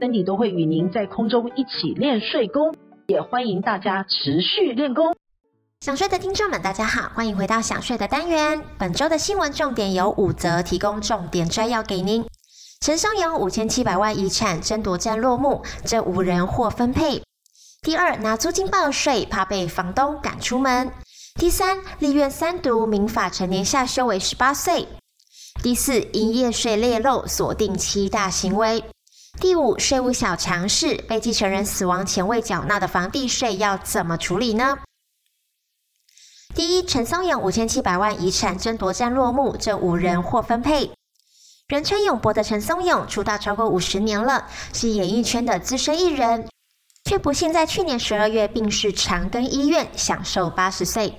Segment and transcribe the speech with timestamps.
[0.00, 2.74] ，Cindy 都会与您在空中一起练睡功，
[3.06, 5.14] 也欢迎大家持续练功。
[5.82, 8.62] 想睡的听众们，大家好，欢迎回到想睡的单元。
[8.78, 12.24] 本周的新闻重点有五则，提供重点摘要给您。
[12.80, 17.22] 陈松勇五千七百万遗产争夺战落幕，这五人获分配。
[17.82, 20.90] 第二，拿租金报税，怕被房东赶出门。
[21.38, 24.86] 第三，立院三读民法成年下修为十八岁。
[25.62, 28.82] 第四，营业税劣漏锁定七大行为。
[29.38, 34.78] 第五，税务小常识，被继承人死亡前未缴纳的房地税要怎么处理呢？
[36.54, 40.90] 第一，陈松勇五千七百万遗产争夺战落幕，这五人获分配。
[41.68, 46.48] 人称勇伯的陈松勇出道超过五十年了，是演艺圈的资深艺人，
[47.04, 51.16] 却不幸在去年十二月病逝长庚医院，享寿八十岁。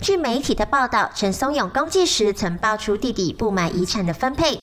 [0.00, 4.58] 据媒体的报道，陈松勇公祭时曾爆出弟弟不满遗产的分配，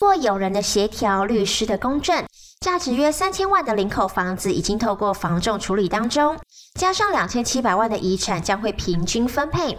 [0.00, 2.24] 或友人的协调、律师的公证，
[2.58, 6.38] 价值约三千万的林口房子已经透过房仲处理当中，
[6.74, 9.76] 加上两千七百万的遗产将会平均分配。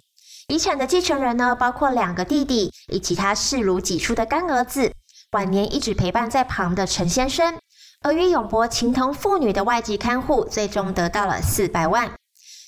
[0.47, 4.93] 遗产的继承人呢，包括两个弟弟以及他视如己出的干儿子，
[5.31, 7.57] 晚年一直陪伴在旁的陈先生，
[8.03, 12.11] 而与永博情同父女的外籍看护，最终得到了四百万。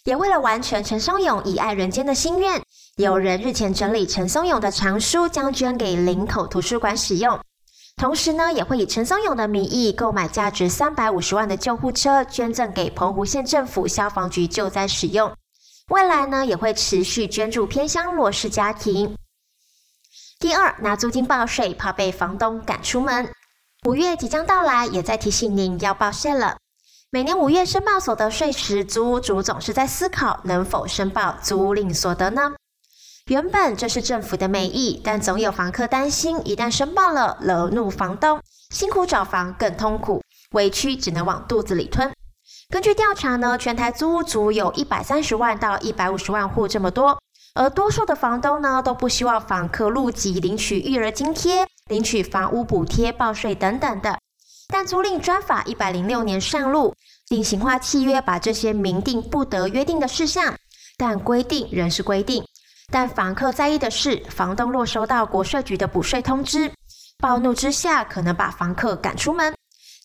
[0.05, 2.61] 也为了完成陈松勇以爱人间的心愿，
[2.97, 7.39] 有人日前整理陈松勇的藏书，将捐给林口图书馆使用。
[7.95, 15.35] 同时呢，也会以陈松勇的名义购买价值三百五十万的救护车，捐赠给澎湖县政府消防局救灾使用。
[15.89, 19.17] 未来呢，也会持续捐助偏乡弱势家庭。
[20.37, 23.27] 第二，拿租金报税，怕被房东赶出门。
[23.87, 26.57] 五月即将到来，也在提醒您要报税了。
[27.09, 32.53] 每年五月申报所得税时，租屋族总是在思考能否申报租赁所得呢？
[33.27, 42.11] 原本这是政府的美意，但总有房客担心，一旦申报了，惹怒房东，辛苦找房更痛苦，委屈只能往肚子里吞。
[42.69, 47.17] 根据调查呢，全台租屋族有一百三十万到一百五十万户这么多，
[47.55, 54.19] 而多数的房东呢，都不希望房客入籍领取育儿津贴、领取房屋补贴、报税等等的。
[54.67, 56.93] 但租赁专法一百零六年上路，
[57.29, 60.55] 定型化契约把这些明定不得约定的事项，
[60.97, 62.43] 但规定仍是规定。
[62.93, 66.71] 但房客在意的是，房东若收到国税局的补税通知，
[67.17, 69.51] 暴怒之下可能把房客赶出门。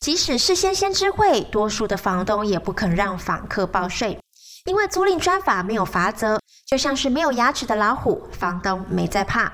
[0.01, 4.19] 即使事先先知会，多数的房东也不肯让房客报税，
[4.65, 9.53] 因为租赁专法没有罚则，就像是没有牙齿的老虎，房东没在怕。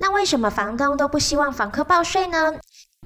[0.00, 2.54] 那为什么房东都不希望房客报税呢？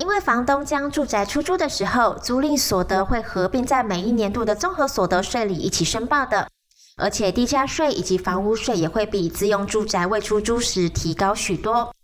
[0.00, 6.48] 因为房东将住宅出租的时候，租赁所得会合并在每一年度的综合所得税里一起申报的，
[6.98, 11.94] 而且地价税以及房屋税也会比自用住宅未出租时提高许多。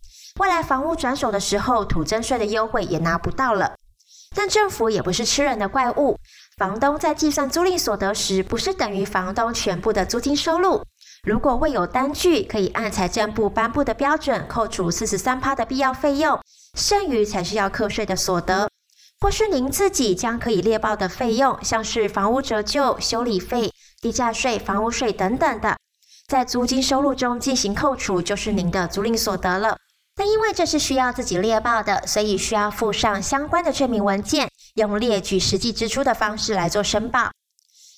[0.40, 3.74] 未来房屋转手的时候，土增税的优惠也拿不到了。
[4.34, 6.18] 但政府也不是吃人的怪物，
[6.56, 10.82] 房东在计算租赁所得时，不是等于房东全部的租金收入。
[11.22, 16.38] 如果未有单据，可以按财政部颁布的标准扣除四十三趴的必要费用。
[16.76, 18.68] 剩余才是要课税的所得，
[19.20, 23.72] 或是您自己将可以列报的费用，像是房屋折旧、修理费、
[24.04, 25.78] 地价税、房屋税等等的，
[26.28, 29.78] 在租金收入中进行扣除，就是您的租赁所得了。
[30.14, 37.30] 但因为这是需要自己列报的，所以需要附上相关的证明文件，用列举实际支出的方式来做申报。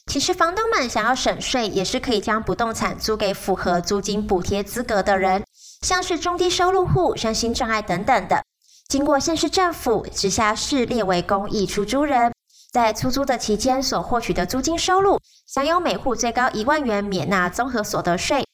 [0.06, 5.43] 其实房东们想要省税，也是可以将不动产租给符合租金补贴资格的人，
[5.83, 8.44] 像是中低收入户、身心障碍等等的。
[8.87, 12.32] 经过县市政府、直辖市列为公益出租人，
[12.76, 18.44] 在出租的期间所获取的租金收入，享有每户最高一万元免纳综合所得税。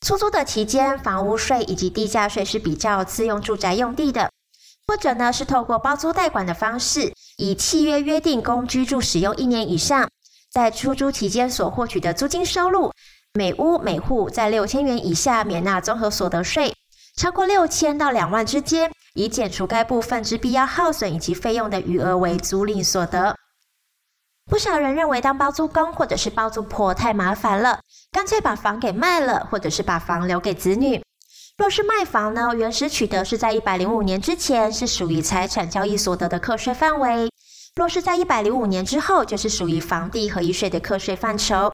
[0.00, 4.32] 出租的期间，房屋税以及地价税是比较自用住宅用地的，
[4.88, 10.10] 或者呢是透过包租代管的方式，以契约约定供居住使用一年以上，
[10.50, 12.90] 在出租期间所获取的租金收入，
[13.34, 16.74] 每屋每户在六千元以下免纳综合所得税，
[17.14, 18.90] 超过六千到两万之间。
[19.14, 23.36] 以减除该部分之必要耗损以及费用的余额为租赁所得。
[24.48, 27.80] 不少人认为当包租公或者是包租婆太麻烦了，
[28.10, 31.02] 干脆把房给卖了，或者是把房留给子女。
[31.58, 37.30] 若是卖房呢，原始取得是在一百零五年之前，是属于财产交易所得的课税范围。
[37.76, 41.70] 若是在一百零五年之后，就是属于房地合一税的课税范畴。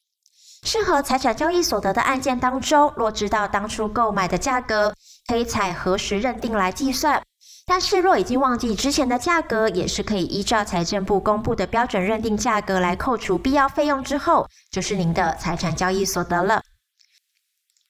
[0.65, 4.93] 适合财产交易所得的案件当中，若知道当初购买的价格，
[5.29, 7.23] 可以采核实认定来计算。
[7.67, 16.63] 但是若已经忘记之前的价格，也是可以依照财政部公布的标准认定价格来扣除必要费用之后，就是您的财产交易所得了。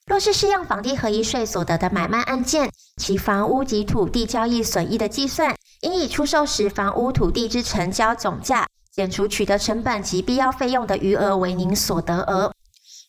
[0.07, 12.53] 若是适用房地合一税所得的买卖案件，其房屋及土地交易损益的计算，应以出售时房屋土地之成交总价减除取得成本及必要费用的余额为您所得额。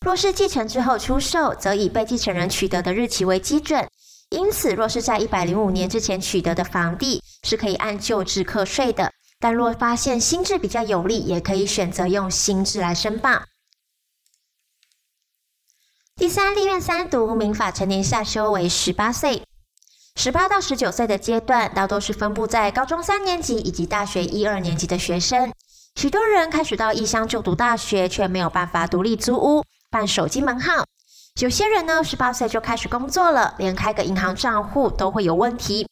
[0.02, 3.88] 若是继承之后出售，则以被继承人取得的日期为基准。
[4.36, 9.10] 因此，若是在一百零五年之前取得的房地，是可以按旧制课税的；
[9.40, 13.44] 但若发现新制比较有利，也可以选择用新制来申报。
[16.18, 19.44] 第三，立院三读民法成年下修为十八岁，
[20.18, 25.54] 十八到十九岁的阶段，大多是分布在高中三年级以及大学一二年级的学生。
[25.96, 30.86] 许多人开始到异乡就读大学，却没有办法独立租屋、办手机门号。
[31.42, 35.86] 有些人呢，十八岁就开始工作了，连开个银行账户都会有问题。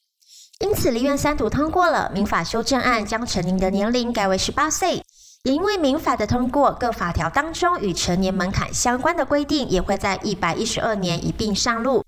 [0.59, 5.03] 因此，立院三读通过了民法修正案，将成年的年龄改为十八岁。
[5.43, 12.05] 也因为民法的通过，各法条当中与成年门槛相关的规定，也会在一百一十二年一并上路。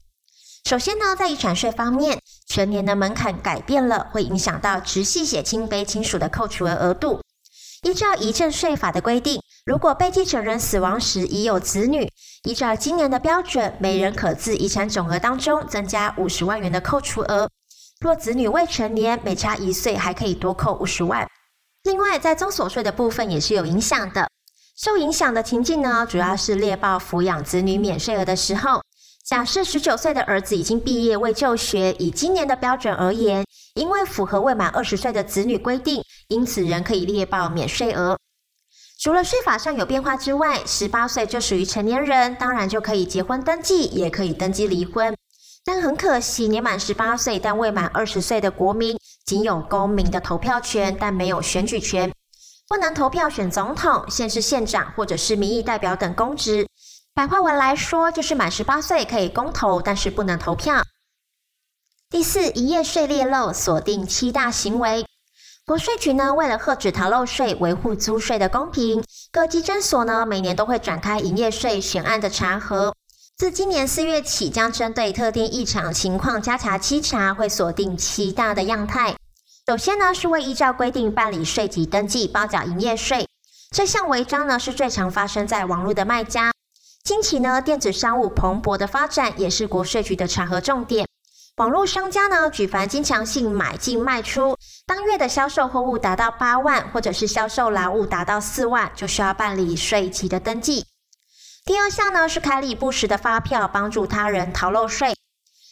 [0.64, 7.20] 首先呢，在遗产税方面，成年的门槛改变了，会影响到直系血亲非亲属的扣除额额度。
[7.82, 12.08] 依照遗赠税法的规定，如果被继承人死亡时已有子女，
[12.44, 17.50] 依照今年的标准，每人可自遗产总额当中增加五十万元的扣除额。
[18.00, 21.28] 若子女未成年，每差一岁还可以多扣五十万。
[21.82, 24.30] 另外，在综所税的部分也是有影响的。
[24.78, 28.84] 受影响的情境呢，主要是猎报抚养子女免税额的时候，
[29.26, 38.16] 假设十九岁的儿子已经毕业未就学，以今年的标准而言，因为符合未满二十岁的子女规定，因此仍可以猎报免税额。
[38.98, 45.16] 除了税法上有变化之外，十八岁就属于成年人，当然就可以结婚登记，也可以登记离婚。
[45.64, 52.12] 但很可惜，年满十八岁但未满二十岁的国民，仅有公民的投票权，但没有选举权，
[52.68, 56.68] 不能投票选总统、县市县长或者是民意代表等公职。
[57.14, 60.84] 白话文来说，就是满十八岁可以公投，但是不能投票。
[62.10, 65.06] 第四，营业税劣漏锁定七大行为。
[65.66, 72.94] 国税局呢，为了遏止逃漏税，维护租税的公平，各级征所呢，每年都会展开营业税选案的查核。
[73.36, 79.16] 自今年四月起，将针对特定异常情况加查稽查，会锁定七大的样态。
[79.66, 83.28] 首先呢，是未依照规定办理税籍登记报缴营业税，
[83.72, 86.52] 这项违章呢，是最常发生在网络的卖家。
[87.04, 91.08] 近期呢，电子商务蓬勃的发展，也是国税局的查核重点。
[91.58, 100.86] 网络商家呢，举凡经常性买进卖出，当月的销售货物达到八万，或者是销售劳务达到四万，就需要办理税籍的登记。
[101.64, 105.16] 第二项呢，是开立不实的发票，帮助他人逃漏税。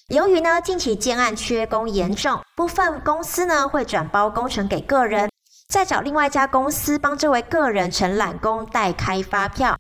[0.07, 5.29] 由于呢，近期建案缺工严重，部分公司呢，会转包工程给个人，
[5.67, 9.77] 再找另外一家公司帮这位个人承揽工代开发票。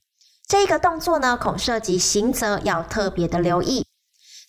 [0.49, 3.85] 这一个动作呢，恐涉及刑责，要特别的留意。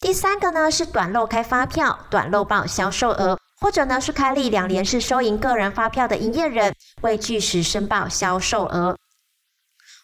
[0.00, 8.96] 第三个呢，是短漏开发票、短漏报销售额，或者呢，是开立两联式收银个人发票的营业人未据实申报销售额。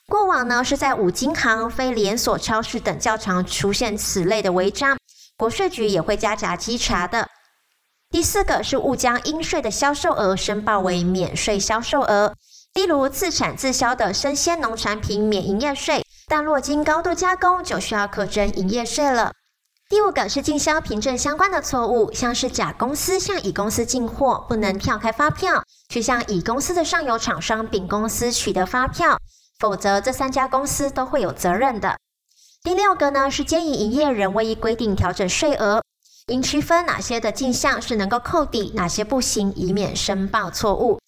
[0.08, 4.96] 过往呢，是在五金行、非连锁超市等较常出现此类的违章，
[5.36, 7.28] 国税局也会加强稽查的。
[8.10, 12.34] 第四个是误将应税的销售额申报为免税销售额，
[12.74, 19.32] 例如自产自销的生鲜农产品免营业税，但若经高度加工就需要课征营业税了。
[19.90, 29.18] 第五个是进销凭证相关的错误，像是甲公司向乙公司进货，不能跳开发票，去向乙公司的上游厂商丙公司取得发票，
[29.58, 31.96] 否则这三家公司都会有责任的。
[32.62, 35.82] 第六个呢是建议营业人未依规定调整税额，
[36.28, 41.00] 应区分哪些的进项是能够扣抵，哪些不行，以免申报错误。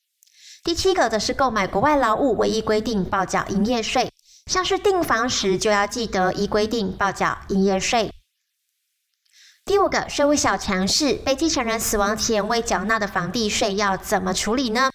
[0.64, 4.10] 第七个则是购买国外劳务未依规定报缴营业税，
[4.46, 8.12] 像是订房时就要记得依规定报缴营业税。
[9.64, 14.90] 第五个税务小常识：被继承人死亡前未缴纳的房地税要怎么处理呢？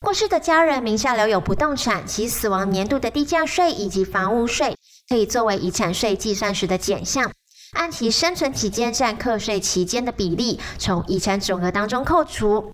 [0.00, 4.74] 过世的家人名下留有不动产，其死亡年度的地价税以及房屋税
[5.10, 7.30] 可以作为遗产税计算时的减项，
[7.74, 12.72] 按其生存期间占课税期间的比例，从遗产总额当中扣除。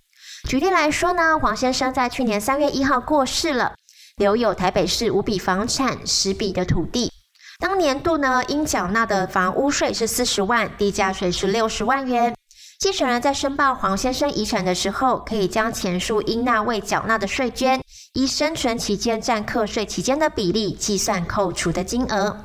[0.49, 3.75] 举例来说呢，黄先生在去年三月一号过世了，
[4.17, 7.11] 留有台北市五笔房产、十笔的土地。
[7.61, 12.35] 当年度呢，应缴纳的房屋税是四十万，地价税是六十万元。
[12.81, 17.81] 继承人在申报黄先生遗产的时候，可以将前述应纳未缴纳的税捐，
[18.13, 22.45] 依生存期间占课税期间的比例计算扣除的金额。